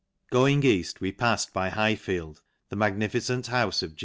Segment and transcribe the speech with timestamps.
[0.31, 3.97] Going eafr, we pafled by Highfield, the magnifi cent houfe of Ja?